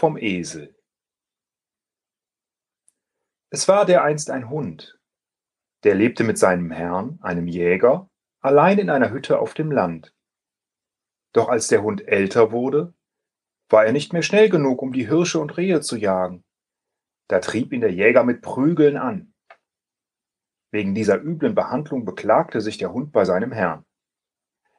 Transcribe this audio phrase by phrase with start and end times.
[0.00, 0.74] vom Esel.
[3.52, 4.98] Es war dereinst ein Hund,
[5.84, 8.08] der lebte mit seinem Herrn, einem Jäger,
[8.40, 10.14] allein in einer Hütte auf dem Land.
[11.34, 12.94] Doch als der Hund älter wurde,
[13.68, 16.44] war er nicht mehr schnell genug, um die Hirsche und Rehe zu jagen.
[17.28, 19.34] Da trieb ihn der Jäger mit Prügeln an.
[20.72, 23.84] Wegen dieser üblen Behandlung beklagte sich der Hund bei seinem Herrn.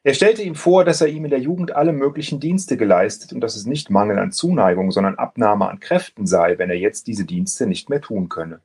[0.04, 3.42] Er stellte ihm vor, dass er ihm in der Jugend alle möglichen Dienste geleistet und
[3.42, 7.26] dass es nicht Mangel an Zuneigung, sondern Abnahme an Kräften sei, wenn er jetzt diese
[7.26, 8.62] Dienste nicht mehr tun könne.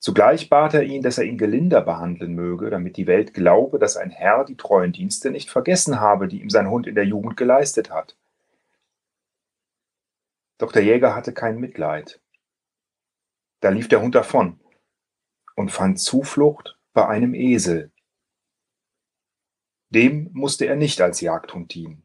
[0.00, 3.96] Zugleich bat er ihn, dass er ihn gelinder behandeln möge, damit die Welt glaube, dass
[3.96, 7.36] ein Herr die treuen Dienste nicht vergessen habe, die ihm sein Hund in der Jugend
[7.36, 8.16] geleistet hat.
[10.58, 12.20] Doch der Jäger hatte kein Mitleid.
[13.60, 14.58] Da lief der Hund davon
[15.54, 17.92] und fand Zuflucht bei einem Esel,
[19.90, 22.04] dem musste er nicht als Jagdhund dienen.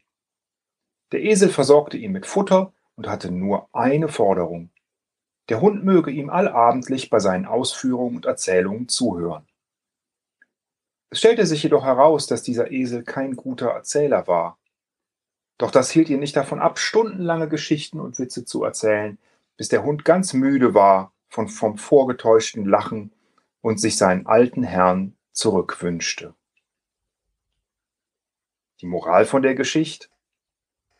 [1.11, 4.71] Der Esel versorgte ihn mit Futter und hatte nur eine Forderung.
[5.49, 9.47] Der Hund möge ihm allabendlich bei seinen Ausführungen und Erzählungen zuhören.
[11.11, 14.57] Es stellte sich jedoch heraus, dass dieser Esel kein guter Erzähler war.
[15.57, 19.17] Doch das hielt ihn nicht davon ab, stundenlange Geschichten und Witze zu erzählen,
[19.55, 23.13] bis der Hund ganz müde war von, vom vorgetäuschten Lachen
[23.61, 26.33] und sich seinen alten Herrn zurückwünschte.
[28.81, 30.07] Die Moral von der Geschichte?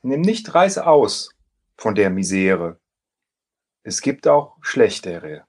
[0.02, 1.36] Nimm nicht Reis aus
[1.76, 2.80] von der Misere.
[3.84, 5.46] Es gibt auch schlechtere.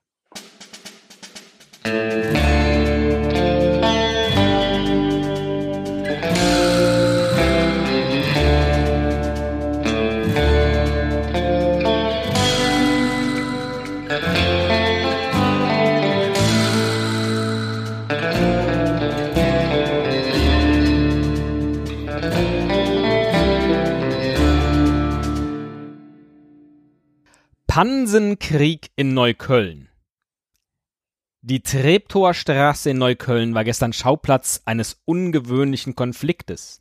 [27.76, 29.90] Pansenkrieg in Neukölln.
[31.42, 32.32] Die Treptower
[32.86, 36.80] in Neukölln war gestern Schauplatz eines ungewöhnlichen Konfliktes.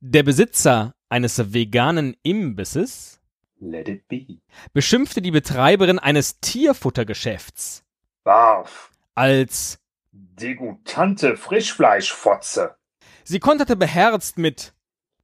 [0.00, 3.18] Der Besitzer eines veganen Imbisses
[3.60, 4.42] Let it be.
[4.74, 7.86] beschimpfte die Betreiberin eines Tierfuttergeschäfts
[8.22, 8.90] Barf.
[9.14, 9.78] als
[10.12, 12.76] Degutante Frischfleischfotze.
[13.24, 14.74] sie konterte beherzt mit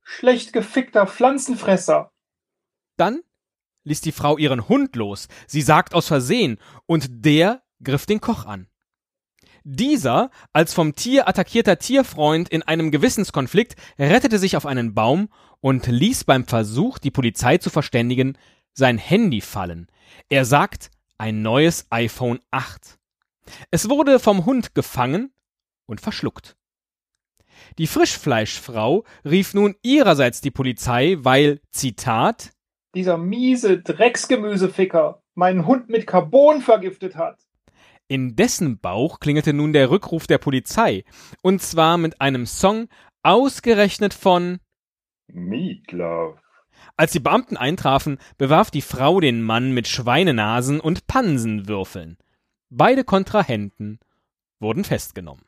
[0.03, 2.11] Schlecht gefickter Pflanzenfresser.
[2.97, 3.21] Dann
[3.87, 8.45] ließ die Frau ihren Hund los, sie sagt aus Versehen, und der griff den Koch
[8.45, 8.69] an.
[9.65, 15.29] Dieser, als vom Tier attackierter Tierfreund in einem Gewissenskonflikt, rettete sich auf einen Baum
[15.61, 18.39] und ließ beim Versuch, die Polizei zu verständigen,
[18.73, 19.89] sein Handy fallen.
[20.29, 22.99] Er sagt, ein neues iPhone 8.
[23.71, 25.33] Es wurde vom Hund gefangen
[25.87, 26.57] und verschluckt.
[27.79, 32.53] Die Frischfleischfrau rief nun ihrerseits die Polizei, weil, Zitat,
[32.97, 37.39] Dieser miese Drecksgemüseficker meinen Hund mit Carbon vergiftet hat.
[38.09, 41.05] In dessen Bauch klingelte nun der Rückruf der Polizei,
[41.43, 42.89] und zwar mit einem Song
[43.23, 44.61] ausgerechnet von
[45.27, 46.41] Meatloaf.
[46.97, 52.17] Als die Beamten eintrafen, bewarf die Frau den Mann mit Schweinenasen und Pansenwürfeln.
[52.71, 53.99] Beide Kontrahenten
[54.59, 55.45] wurden festgenommen.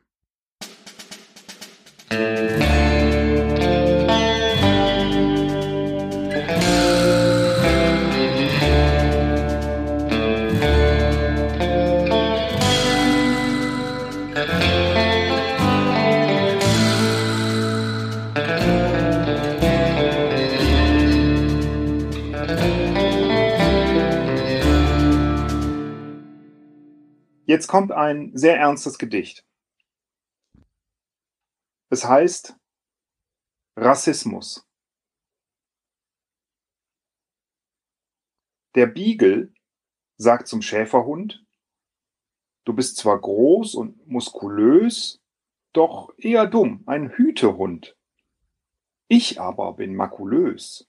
[27.49, 29.43] Jetzt kommt ein sehr ernstes Gedicht.
[31.89, 32.55] Es heißt
[33.75, 34.69] Rassismus.
[38.75, 39.51] Der Beagle
[40.17, 41.43] sagt zum Schäferhund,
[42.65, 45.19] du bist zwar groß und muskulös,
[45.73, 47.97] doch eher dumm, ein Hütehund.
[49.07, 50.87] Ich aber bin makulös,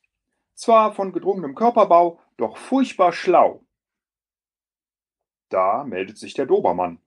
[0.53, 3.65] zwar von gedrungenem Körperbau, doch furchtbar schlau.
[5.51, 6.99] Da meldet sich der Dobermann.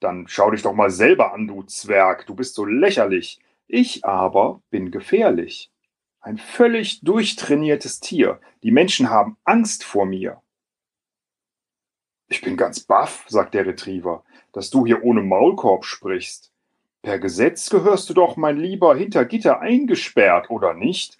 [0.00, 3.40] Dann schau dich doch mal selber an, du Zwerg, du bist so lächerlich.
[3.66, 5.72] Ich aber bin gefährlich.
[6.20, 8.40] Ein völlig durchtrainiertes Tier.
[8.62, 10.42] Die Menschen haben Angst vor mir.
[12.28, 16.52] Ich bin ganz baff, sagt der Retriever, dass du hier ohne Maulkorb sprichst.
[17.02, 21.18] Per Gesetz gehörst du doch, mein Lieber, hinter Gitter eingesperrt, oder nicht?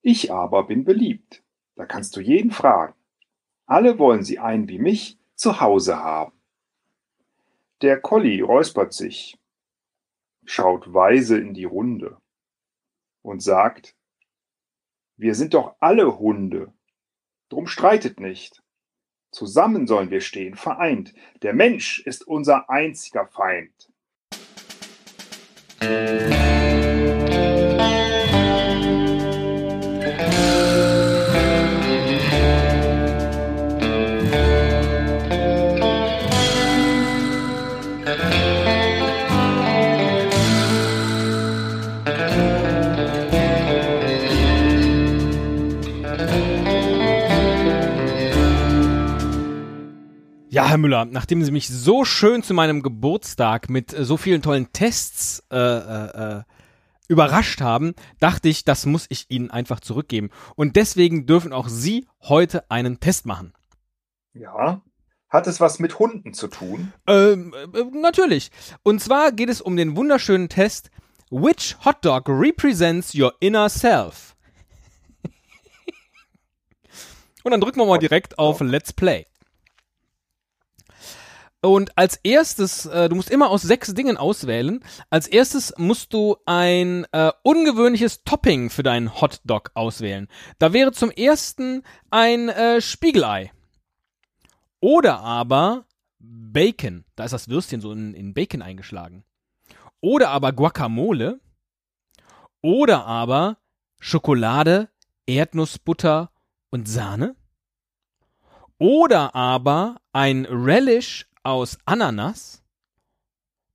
[0.00, 1.42] Ich aber bin beliebt.
[1.74, 2.94] Da kannst du jeden fragen.
[3.66, 6.32] Alle wollen sie einen wie mich zu Hause haben.
[7.80, 9.38] Der Colli räuspert sich,
[10.44, 12.18] schaut weise in die Runde.
[13.22, 13.96] und sagt,
[15.16, 16.72] wir sind doch alle Hunde.
[17.48, 18.62] Drum streitet nicht.
[19.30, 21.14] Zusammen sollen wir stehen, vereint.
[21.42, 23.90] Der Mensch ist unser einziger Feind.
[50.72, 54.72] Herr Müller, nachdem Sie mich so schön zu meinem Geburtstag mit äh, so vielen tollen
[54.72, 56.42] Tests äh, äh, äh,
[57.08, 60.30] überrascht haben, dachte ich, das muss ich Ihnen einfach zurückgeben.
[60.56, 63.52] Und deswegen dürfen auch Sie heute einen Test machen.
[64.32, 64.80] Ja.
[65.28, 66.94] Hat es was mit Hunden zu tun?
[67.06, 68.50] Ähm, äh, natürlich.
[68.82, 70.90] Und zwar geht es um den wunderschönen Test
[71.30, 74.36] Which Hot Dog represents your inner self?
[77.44, 79.26] Und dann drücken wir mal direkt auf Let's Play.
[81.64, 84.84] Und als erstes, äh, du musst immer aus sechs Dingen auswählen.
[85.10, 90.26] Als erstes musst du ein äh, ungewöhnliches Topping für deinen Hotdog auswählen.
[90.58, 93.52] Da wäre zum ersten ein äh, Spiegelei.
[94.80, 95.86] Oder aber
[96.18, 97.04] Bacon.
[97.14, 99.24] Da ist das Würstchen so in, in Bacon eingeschlagen.
[100.00, 101.38] Oder aber Guacamole.
[102.60, 103.58] Oder aber
[104.00, 104.88] Schokolade,
[105.26, 106.32] Erdnussbutter
[106.70, 107.36] und Sahne.
[108.78, 112.62] Oder aber ein Relish aus Ananas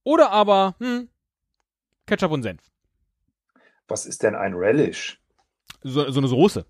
[0.04, 1.10] oder aber hm,
[2.06, 2.62] Ketchup und Senf.
[3.88, 5.19] Was ist denn ein Relish?
[5.84, 6.66] So, so eine Soße.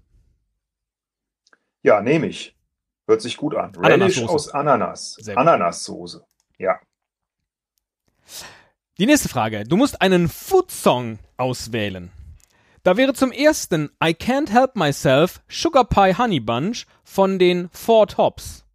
[1.83, 2.55] Ja, nehme ich.
[3.07, 3.73] Hört sich gut an.
[3.75, 5.17] Relish aus Ananas.
[5.35, 6.25] Ananassoße.
[6.57, 6.79] Ja.
[8.97, 9.63] Die nächste Frage.
[9.63, 12.11] Du musst einen Food-Song auswählen.
[12.83, 18.07] Da wäre zum ersten I Can't Help Myself Sugar Pie Honey Bunch von den Four
[18.07, 18.65] Tops.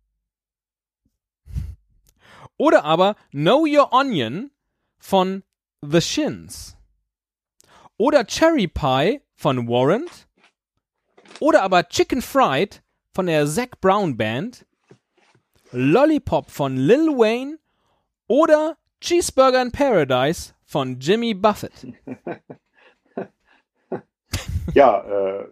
[2.62, 4.52] Oder aber Know Your Onion
[4.96, 5.42] von
[5.80, 6.76] The Shins.
[7.96, 10.28] Oder Cherry Pie von Warrant.
[11.40, 14.64] Oder aber Chicken Fried von der Zac Brown Band.
[15.72, 17.58] Lollipop von Lil Wayne.
[18.28, 21.72] Oder Cheeseburger in Paradise von Jimmy Buffett.
[24.72, 25.48] ja, äh,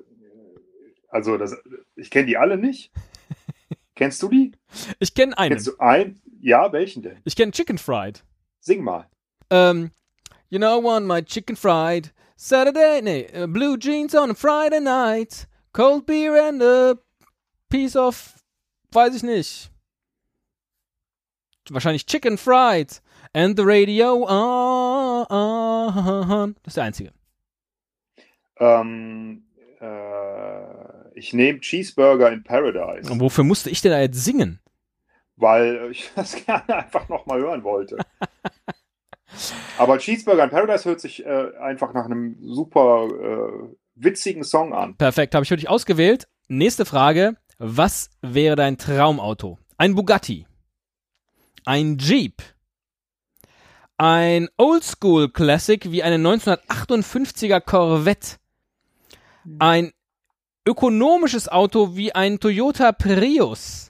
[1.09, 1.57] also das,
[1.97, 2.93] ich kenne die alle nicht.
[3.97, 4.53] Kennst du die?
[5.01, 5.55] Ich kenne einen.
[5.55, 6.23] Kennst du einen?
[6.41, 7.19] Ja, welchen denn?
[7.25, 8.25] Ich kenne Chicken Fried.
[8.61, 9.07] Sing mal.
[9.51, 9.91] Ähm,
[10.49, 12.13] you know, I want my chicken fried.
[12.37, 15.47] Saturday, nee, uh, blue jeans on a Friday night.
[15.73, 16.97] Cold beer and a
[17.69, 18.43] piece of,
[18.93, 19.71] weiß ich nicht.
[21.69, 23.01] Wahrscheinlich Chicken Fried.
[23.33, 25.27] And the radio on.
[26.63, 27.13] Das ist der einzige.
[28.57, 29.45] Ähm,
[29.81, 33.09] äh, ich nehme Cheeseburger in Paradise.
[33.11, 34.59] Und wofür musste ich denn da jetzt singen?
[35.41, 37.97] Weil ich das gerne einfach nochmal hören wollte.
[39.79, 44.97] Aber Cheeseburger in Paradise hört sich äh, einfach nach einem super äh, witzigen Song an.
[44.97, 46.29] Perfekt, habe ich für dich ausgewählt.
[46.49, 47.37] Nächste Frage.
[47.59, 49.59] Was wäre dein Traumauto?
[49.77, 50.47] Ein Bugatti.
[51.65, 52.43] Ein Jeep.
[53.99, 58.39] Ein Oldschool Classic wie eine 1958er Corvette.
[59.59, 59.93] Ein
[60.67, 63.90] ökonomisches Auto wie ein Toyota Prius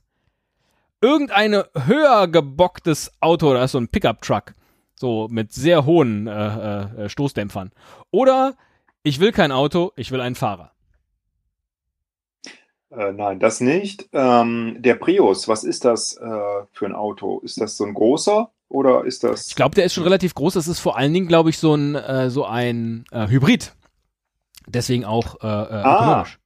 [1.01, 4.55] irgendeine höher gebocktes Auto, da ist so ein Pickup-Truck,
[4.95, 7.73] so mit sehr hohen äh, äh, Stoßdämpfern.
[8.11, 8.55] Oder
[9.03, 10.73] ich will kein Auto, ich will einen Fahrer.
[12.91, 14.09] Äh, nein, das nicht.
[14.13, 16.27] Ähm, der Prius, was ist das äh,
[16.73, 17.41] für ein Auto?
[17.41, 19.49] Ist das so ein großer oder ist das?
[19.49, 20.55] Ich glaube, der ist schon relativ groß.
[20.55, 23.73] Das ist vor allen Dingen, glaube ich, so ein äh, so ein äh, Hybrid.
[24.67, 26.39] Deswegen auch ah, ökonomisch.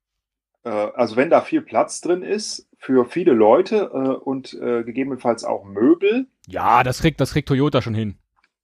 [0.62, 5.64] also wenn da viel Platz drin ist, für viele Leute äh, und äh, gegebenenfalls auch
[5.64, 6.26] Möbel.
[6.46, 8.18] Ja, das kriegt, das kriegt Toyota schon hin.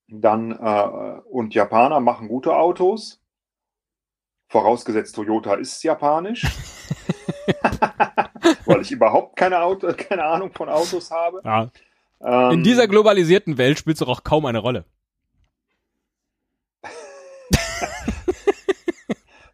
[0.09, 3.19] Dann äh, und Japaner machen gute Autos.
[4.47, 6.43] Vorausgesetzt Toyota ist japanisch.
[8.65, 11.41] Weil ich überhaupt keine, Auto, keine Ahnung von Autos habe.
[11.43, 11.71] Ja.
[12.21, 14.85] Ähm, In dieser globalisierten Welt spielt es doch auch kaum eine Rolle.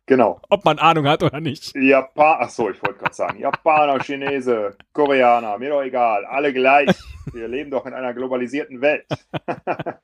[0.07, 0.39] Genau.
[0.49, 1.75] Ob man Ahnung hat oder nicht.
[1.75, 6.95] Japan, ach so, ich wollte gerade sagen, Japaner, Chinese, Koreaner, mir doch egal, alle gleich.
[7.33, 9.05] Wir leben doch in einer globalisierten Welt.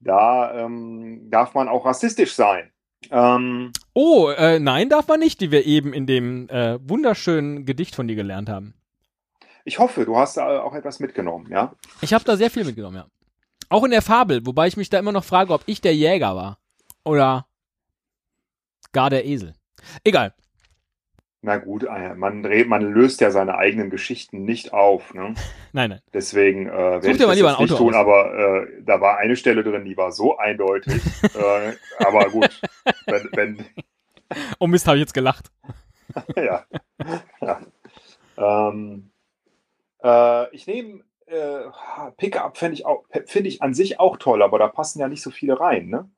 [0.00, 2.72] da ähm, darf man auch rassistisch sein.
[3.10, 7.94] Ähm, oh, äh, nein, darf man nicht, die wir eben in dem äh, wunderschönen Gedicht
[7.94, 8.72] von dir gelernt haben.
[9.66, 11.74] Ich hoffe, du hast da auch etwas mitgenommen, ja?
[12.00, 13.06] Ich habe da sehr viel mitgenommen, ja.
[13.68, 16.34] Auch in der Fabel, wobei ich mich da immer noch frage, ob ich der Jäger
[16.34, 16.58] war.
[17.04, 17.46] Oder
[18.92, 19.54] gar der Esel.
[20.04, 20.34] Egal.
[21.44, 25.12] Na gut, äh, man, man löst ja seine eigenen Geschichten nicht auf.
[25.12, 25.34] Ne?
[25.72, 26.00] Nein, nein.
[26.14, 28.00] Deswegen äh, werde ich das nicht Auto tun, aus.
[28.00, 31.02] aber äh, da war eine Stelle drin, die war so eindeutig.
[31.34, 31.72] äh,
[32.04, 32.60] aber gut,
[33.06, 33.66] wenn, wenn
[34.58, 35.50] Oh Mist, habe ich jetzt gelacht.
[36.36, 36.64] ja.
[37.40, 37.60] ja.
[38.36, 39.10] Ähm,
[40.02, 41.64] äh, ich nehme äh,
[42.18, 45.22] Pickup finde ich auch finde ich an sich auch toll, aber da passen ja nicht
[45.22, 46.08] so viele rein, ne?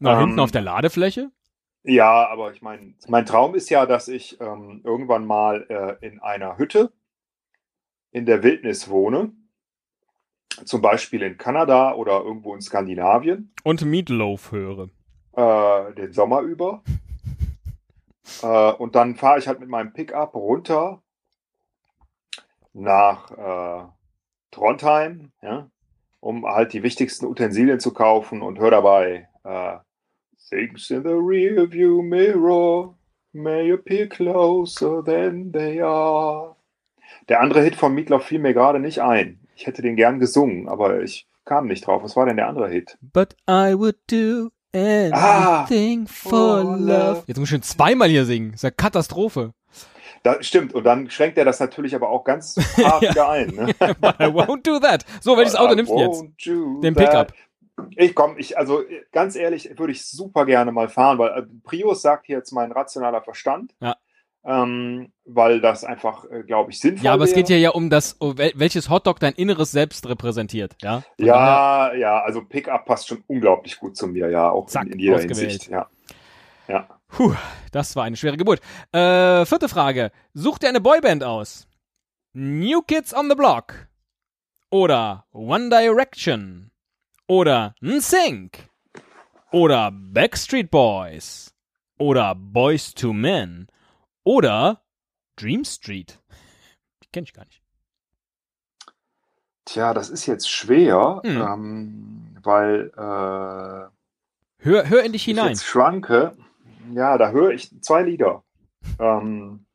[0.00, 1.30] Na, Ähm, hinten auf der Ladefläche?
[1.82, 6.20] Ja, aber ich meine, mein Traum ist ja, dass ich ähm, irgendwann mal äh, in
[6.20, 6.92] einer Hütte
[8.10, 9.32] in der Wildnis wohne.
[10.64, 14.88] Zum Beispiel in Kanada oder irgendwo in Skandinavien, Und Meatloaf höre.
[15.32, 16.82] äh, den Sommer über.
[18.42, 21.02] Äh, und dann fahre ich halt mit meinem Pickup runter
[22.72, 23.88] nach äh,
[24.52, 25.68] Trondheim, ja,
[26.20, 29.78] um halt die wichtigsten Utensilien zu kaufen und höre dabei äh,
[30.50, 32.94] Things in the rearview mirror
[33.32, 36.56] may appear closer than they are.
[37.28, 39.38] Der andere Hit von Meatloaf fiel mir gerade nicht ein.
[39.54, 42.02] Ich hätte den gern gesungen, aber ich kam nicht drauf.
[42.02, 42.98] Was war denn der andere Hit?
[43.00, 46.30] But I would do Ah, anything for
[46.62, 46.80] for love.
[46.86, 47.22] love.
[47.26, 48.52] Jetzt muss ich schon zweimal hier singen.
[48.52, 49.52] Das ist ja Katastrophe.
[50.22, 53.10] Da, stimmt, und dann schränkt er das natürlich aber auch ganz hart Ja.
[53.10, 53.48] wieder ein.
[53.48, 53.66] Ne?
[54.00, 55.04] But I won't do that.
[55.20, 56.24] So, welches Auto I nimmst du jetzt?
[56.82, 57.10] Den that.
[57.10, 57.32] Pickup.
[57.96, 58.82] Ich komm, ich, also
[59.12, 62.72] ganz ehrlich, würde ich super gerne mal fahren, weil äh, Prius sagt hier jetzt mein
[62.72, 63.74] rationaler Verstand.
[63.80, 63.96] Ja.
[64.42, 67.40] Ähm, weil das einfach, äh, glaube ich, sinnvoll Ja, aber es wäre.
[67.40, 70.76] geht hier ja um das, um wel- welches Hotdog dein inneres Selbst repräsentiert.
[70.80, 74.86] Ja, Von Ja, ja, also Pickup passt schon unglaublich gut zu mir, ja, auch Zack,
[74.86, 75.38] in, in jeder ausgewählt.
[75.50, 75.68] Hinsicht.
[75.70, 75.90] Ja.
[76.68, 76.88] ja.
[77.08, 77.34] Puh,
[77.70, 78.60] das war eine schwere Geburt.
[78.92, 80.10] Äh, vierte Frage.
[80.32, 81.68] Such dir eine Boyband aus.
[82.32, 83.88] New Kids on the Block.
[84.70, 86.69] Oder One Direction.
[87.34, 88.68] Oder NSYNC.
[89.52, 91.54] Oder Backstreet Boys.
[91.96, 93.68] Oder Boys to Men.
[94.24, 94.82] Oder
[95.36, 96.18] Dream Street.
[97.04, 97.62] Die kenn ich gar nicht.
[99.64, 101.40] Tja, das ist jetzt schwer, Hm.
[101.40, 103.90] ähm, weil äh,
[104.62, 105.50] Hör, hör in dich ich hinein.
[105.50, 106.36] jetzt schwanke.
[106.92, 108.42] Ja, da höre ich zwei Lieder.
[108.98, 109.66] Ähm,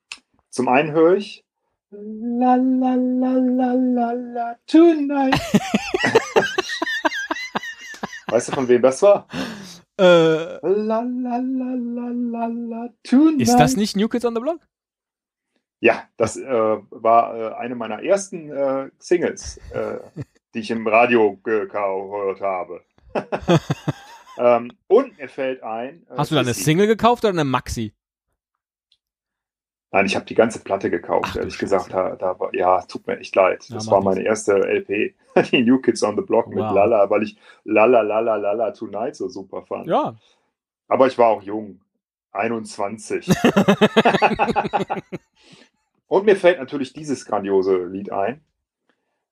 [0.50, 1.45] zum einen höre ich
[1.91, 5.39] La la la la la la tonight.
[8.36, 9.27] weißt du, von wem das war?
[9.98, 10.04] Äh,
[10.62, 12.89] La la la
[13.38, 14.60] ist das nicht New Kids on the Block?
[15.80, 20.00] Ja, das äh, war äh, eine meiner ersten äh, Singles, äh,
[20.54, 21.74] die ich im Radio gehört
[22.42, 22.84] habe.
[24.38, 26.06] ähm, und mir fällt ein.
[26.10, 26.54] äh, Hast du da eine.
[26.54, 27.94] Single gekauft oder eine Maxi?
[29.96, 31.94] Nein, ich habe die ganze Platte gekauft, Ach, ehrlich gesagt.
[31.94, 33.64] Da, da war, ja, tut mir echt leid.
[33.70, 35.16] Ja, Das war meine erste LP,
[35.52, 36.75] die New Kids on the Block mit Wow.
[36.75, 39.88] Lala, weil ich Lala Lala Lala Tonight so super fand.
[39.88, 40.18] Ja.
[40.90, 41.80] Aber ich war auch jung.
[42.34, 43.25] 21.
[46.08, 48.42] Und mir fällt natürlich dieses grandiose Lied ein.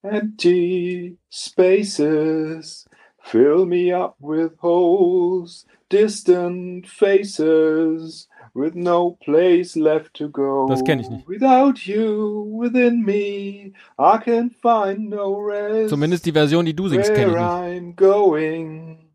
[0.02, 2.88] Empty spaces
[3.20, 10.68] fill me up with holes, distant faces with no place left to go.
[10.68, 11.28] Das kenn ich nicht.
[11.28, 15.90] Without you within me, I can find no rest.
[15.90, 17.84] Zumindest die Version, die du singst, kenne ich Where nicht.
[17.84, 19.10] I'm going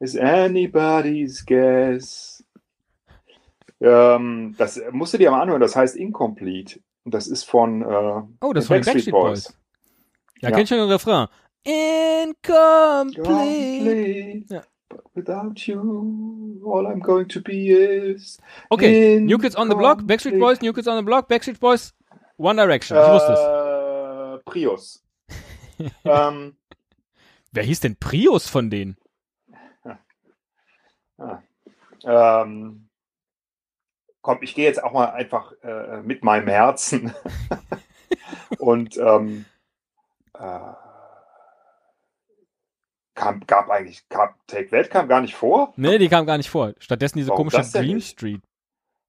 [0.00, 2.44] is anybody's guess.
[3.80, 6.80] Ähm, das musst du dir mal anhören, das heißt Incomplete.
[7.04, 9.54] Und das ist von äh, Oh, das von den Backstreet Boys.
[10.40, 10.54] Ja, Ja.
[10.56, 11.26] kenn ich schon den Refrain.
[11.64, 13.22] Incomplete.
[13.22, 14.54] Complete.
[14.54, 14.62] Ja.
[15.14, 18.38] Without you, all I'm going to be is.
[18.72, 21.92] Okay, New Kids on the Block, Backstreet Boys, New Kids on the Block, Backstreet Boys,
[22.36, 22.96] One Direction.
[22.96, 23.40] Ich wusste es.
[23.40, 25.04] Äh, Prius.
[26.04, 26.56] ähm,
[27.52, 28.96] Wer hieß denn Prius von denen?
[32.04, 32.88] ähm,
[34.20, 37.14] komm, ich gehe jetzt auch mal einfach äh, mit meinem Herzen.
[38.58, 39.44] Und ähm,
[40.36, 40.58] äh,
[43.14, 46.50] kam, gab eigentlich, kam, Take That kam gar nicht vor, Nee, die kam gar nicht
[46.50, 46.72] vor.
[46.78, 48.00] Stattdessen diese Warum komische Dream?
[48.00, 48.40] Street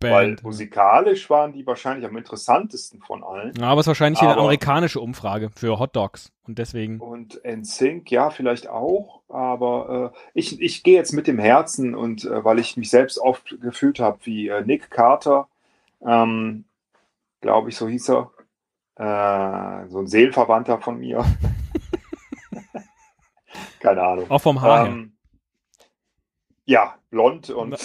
[0.02, 0.44] weil Band.
[0.44, 3.54] musikalisch waren die wahrscheinlich am interessantesten von allen.
[3.58, 6.32] Ja, aber es ist wahrscheinlich hier eine Aber- amerikanische Umfrage für Hot Dogs.
[6.46, 7.00] Und deswegen.
[7.00, 12.26] Und NSYNC, ja, vielleicht auch, aber äh, ich, ich gehe jetzt mit dem Herzen und
[12.26, 15.48] äh, weil ich mich selbst oft gefühlt habe wie äh, Nick Carter,
[16.06, 16.66] ähm,
[17.42, 18.32] glaube ich, so hieß er,
[18.98, 21.24] äh, so ein Seelenverwandter von mir.
[23.86, 24.30] Keine Ahnung.
[24.30, 24.94] Auch vom Haar her.
[24.94, 25.14] Ähm,
[26.66, 27.78] ja, blond und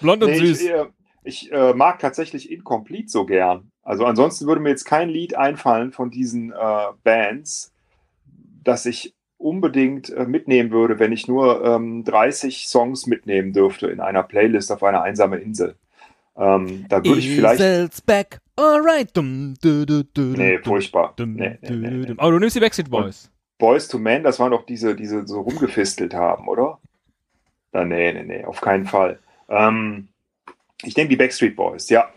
[0.00, 0.60] Blond und Nee, süß.
[0.60, 0.84] Ich, äh,
[1.24, 3.70] ich äh, mag tatsächlich Incomplete so gern.
[3.82, 7.72] Also ansonsten würde mir jetzt kein Lied einfallen von diesen äh, Bands,
[8.62, 14.00] das ich unbedingt äh, mitnehmen würde, wenn ich nur ähm, 30 Songs mitnehmen dürfte in
[14.00, 15.76] einer Playlist auf einer einsamen Insel.
[16.36, 17.60] Ähm, da würde ich vielleicht.
[17.60, 19.14] Esel's back, alright.
[19.16, 21.12] Dum, du, du, du, Nee, furchtbar.
[21.16, 22.14] dum, Nee, nee, du, nee.
[22.16, 23.30] Aber du nimmst die Backstreet Boys.
[23.58, 26.80] Boys to Men, das waren doch diese, diese so rumgefistelt haben, oder?
[27.72, 29.18] Na, nee, nee, nee, auf keinen Fall.
[29.48, 30.08] Ähm,
[30.82, 32.12] ich nehme die Backstreet Boys, ja.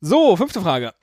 [0.00, 0.94] So, fünfte Frage.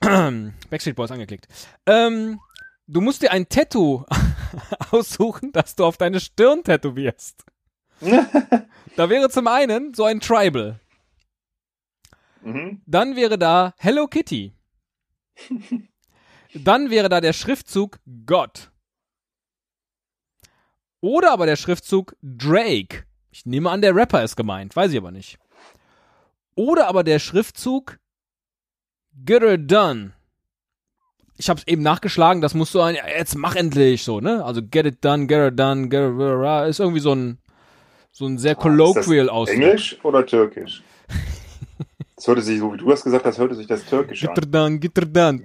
[0.70, 1.48] Backstreet Boys angeklickt.
[1.86, 2.40] Ähm,
[2.86, 4.04] du musst dir ein Tattoo
[4.90, 7.44] aussuchen, das du auf deine Stirn tätowierst.
[8.96, 10.80] Da wäre zum einen so ein Tribal.
[12.40, 12.80] mhm.
[12.86, 14.54] Dann wäre da Hello Kitty.
[16.54, 18.70] Dann wäre da der Schriftzug Gott.
[21.00, 23.04] Oder aber der Schriftzug Drake.
[23.30, 25.38] Ich nehme an, der Rapper ist gemeint, weiß ich aber nicht.
[26.54, 27.98] Oder aber der Schriftzug
[29.24, 30.12] Get it done.
[31.38, 34.44] Ich habe es eben nachgeschlagen, das muss so ein, jetzt mach endlich so, ne?
[34.44, 37.38] Also get it done, get it done, get it, ist irgendwie so ein,
[38.10, 39.48] so ein sehr colloquial aus.
[39.50, 40.82] Englisch oder Türkisch?
[42.16, 44.34] Das hörte sich, so wie du das gesagt hast, hörte sich das Türkisch an.
[44.34, 45.44] Gitterdan, Gitterdan,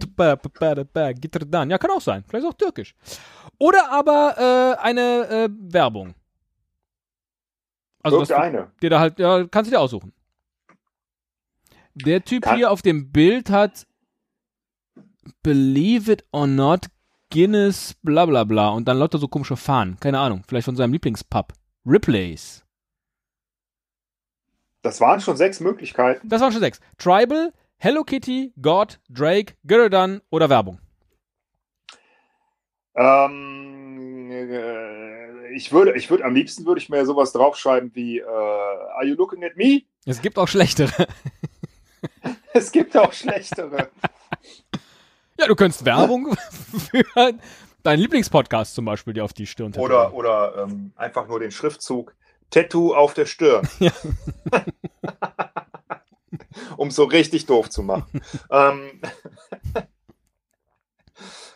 [1.19, 1.69] Gitterdan.
[1.69, 2.23] Ja, kann auch sein.
[2.27, 2.95] Vielleicht auch türkisch.
[3.59, 4.35] Oder aber
[4.79, 6.15] äh, eine äh, Werbung.
[8.01, 8.71] Also Irgendeine.
[8.81, 10.13] dir da halt, ja, kannst du dir aussuchen.
[11.93, 13.85] Der Typ Kann- hier auf dem Bild hat
[15.43, 16.87] Believe it or not,
[17.29, 18.69] Guinness, bla bla bla.
[18.69, 19.99] Und dann lauter so komische Fahnen.
[19.99, 20.43] Keine Ahnung.
[20.47, 21.53] Vielleicht von seinem Lieblingspub.
[21.85, 22.63] Ripley's.
[24.81, 26.27] Das waren schon sechs Möglichkeiten.
[26.27, 26.79] Das waren schon sechs.
[26.97, 30.79] Tribal, Hello Kitty, God, Drake, Gildan oder Werbung.
[32.95, 38.25] Ähm, äh, ich würde, ich würde, am liebsten würde ich mir sowas draufschreiben wie äh,
[38.25, 39.83] Are you looking at me?
[40.05, 40.91] Es gibt auch schlechtere.
[42.53, 43.89] Es gibt auch schlechtere.
[45.39, 46.35] Ja, du könntest Werbung
[46.91, 47.03] für
[47.81, 52.15] deinen Lieblingspodcast zum Beispiel dir auf die Stirn Oder, oder ähm, einfach nur den Schriftzug
[52.51, 53.67] Tattoo auf der Stirn.
[53.79, 53.91] Ja.
[56.77, 58.21] um es so richtig doof zu machen.
[58.51, 59.01] ähm,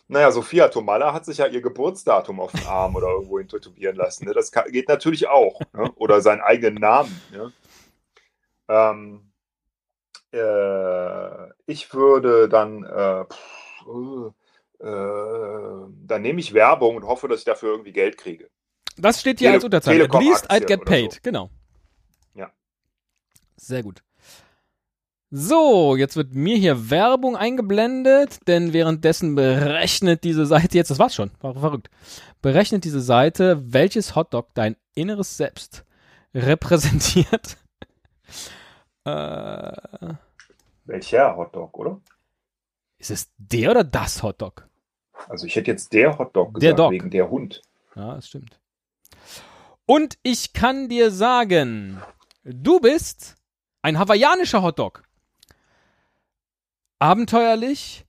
[0.08, 3.96] naja, Sophia Tomalla hat sich ja ihr Geburtsdatum auf den Arm oder irgendwo hin tätowieren
[3.96, 4.26] lassen.
[4.26, 4.34] Ne?
[4.34, 5.60] Das kann, geht natürlich auch.
[5.72, 5.90] Ne?
[5.96, 7.20] Oder seinen eigenen Namen.
[7.32, 7.52] Ne?
[8.68, 9.32] Ähm,
[10.32, 17.40] äh, ich würde dann, äh, pff, äh, äh, dann nehme ich Werbung und hoffe, dass
[17.40, 18.48] ich dafür irgendwie Geld kriege.
[18.96, 20.04] Das steht hier Tele- als Unterzeile.
[20.04, 21.12] At least I'd get paid.
[21.14, 21.18] so.
[21.22, 21.50] Genau.
[22.34, 22.50] Ja.
[23.56, 24.02] Sehr gut.
[25.30, 31.14] So, jetzt wird mir hier Werbung eingeblendet, denn währenddessen berechnet diese Seite, jetzt, das war's
[31.16, 31.90] schon, war verrückt,
[32.42, 35.84] berechnet diese Seite, welches Hotdog dein inneres Selbst
[36.32, 37.56] repräsentiert.
[39.04, 39.72] äh,
[40.84, 42.00] Welcher Hotdog, oder?
[42.98, 44.68] ist es der oder das Hotdog?
[45.28, 47.62] Also ich hätte jetzt der Hotdog gesagt, Der wegen der Hund.
[47.94, 48.58] Ja, das stimmt.
[49.86, 52.02] Und ich kann dir sagen,
[52.44, 53.36] du bist
[53.82, 55.04] ein hawaiianischer Hotdog.
[56.98, 58.04] Abenteuerlich,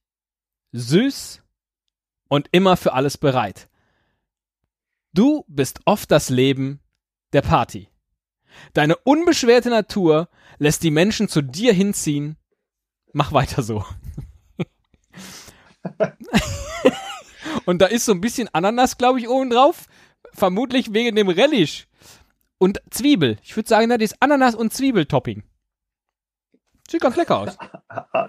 [0.71, 1.41] süß
[2.29, 3.69] und immer für alles bereit.
[5.13, 6.79] Du bist oft das Leben
[7.33, 7.89] der Party.
[8.73, 12.37] Deine unbeschwerte Natur lässt die Menschen zu dir hinziehen.
[13.13, 13.85] Mach weiter so.
[17.65, 19.87] und da ist so ein bisschen Ananas, glaube ich, oben drauf.
[20.37, 21.87] Vermutlich wegen dem Relish.
[22.59, 23.37] Und Zwiebel.
[23.43, 25.41] Ich würde sagen, das ist Ananas und Zwiebeltopping.
[26.89, 27.57] Sieht ganz lecker aus.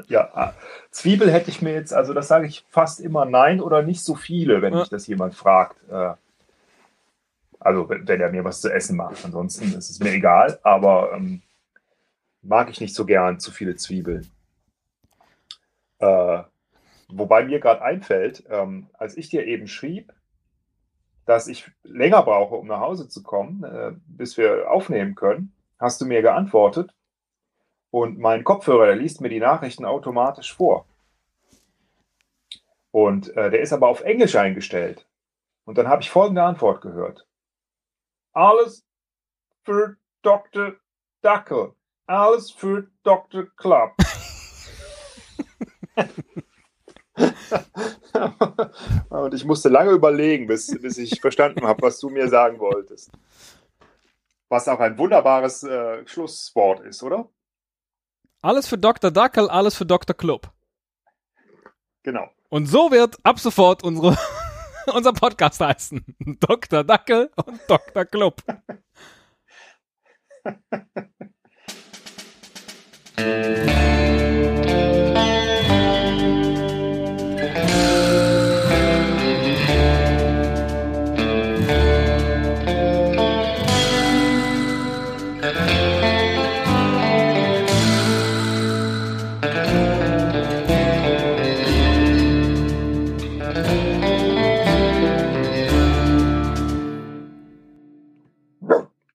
[0.09, 0.55] Ja, ah.
[0.91, 4.15] Zwiebel hätte ich mir jetzt, also das sage ich fast immer nein oder nicht so
[4.15, 4.81] viele, wenn Ja.
[4.81, 5.77] mich das jemand fragt.
[5.91, 6.15] Äh,
[7.61, 9.25] Also wenn, wenn er mir was zu essen macht.
[9.25, 11.43] Ansonsten ist es mir egal, aber ähm,
[12.43, 14.31] mag ich nicht so gern zu viele Zwiebeln.
[15.99, 16.43] Äh,
[17.09, 20.13] wobei mir gerade einfällt, ähm, als ich dir eben schrieb,
[21.29, 26.01] dass ich länger brauche, um nach Hause zu kommen, äh, bis wir aufnehmen können, hast
[26.01, 26.95] du mir geantwortet.
[27.91, 30.87] Und mein Kopfhörer, der liest mir die Nachrichten automatisch vor.
[32.93, 35.07] Und äh, der ist aber auf Englisch eingestellt.
[35.67, 37.27] Und dann habe ich folgende Antwort gehört.
[38.33, 38.87] Alles
[39.65, 40.77] für Dr.
[41.21, 41.75] Dackel.
[42.07, 43.49] Alles für Dr.
[43.55, 43.93] Club.
[49.09, 53.11] Und ich musste lange überlegen, bis, bis ich verstanden habe, was du mir sagen wolltest.
[54.49, 57.29] Was auch ein wunderbares äh, Schlusswort ist, oder?
[58.41, 59.11] Alles für Dr.
[59.11, 60.17] Dackel, alles für Dr.
[60.17, 60.51] Club.
[62.03, 62.31] Genau.
[62.49, 64.17] Und so wird ab sofort unsere,
[64.95, 66.05] unser Podcast heißen.
[66.41, 66.85] Dr.
[66.85, 68.05] Dackel und Dr.
[68.05, 68.43] Club.